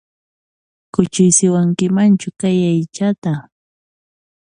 [0.93, 3.33] Kuchuysiwankimanchu kay aychata?